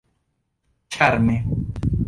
[0.97, 1.37] ĉarme